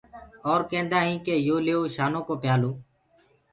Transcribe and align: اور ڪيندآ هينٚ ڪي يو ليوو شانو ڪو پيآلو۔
اور 0.49 0.59
ڪيندآ 0.71 0.99
هينٚ 1.07 1.23
ڪي 1.25 1.35
يو 1.47 1.57
ليوو 1.65 1.85
شانو 1.95 2.19
ڪو 2.27 2.33
پيآلو۔ 2.43 2.71